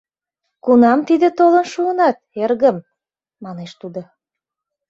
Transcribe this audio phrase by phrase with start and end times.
[0.63, 2.77] —Кунам тиде толын шуынат, эргым?—
[3.43, 4.01] манеш тудо.